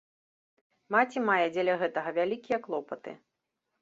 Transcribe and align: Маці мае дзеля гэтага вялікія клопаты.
Маці 0.95 1.19
мае 1.29 1.45
дзеля 1.57 1.75
гэтага 1.83 2.09
вялікія 2.19 2.57
клопаты. 2.67 3.11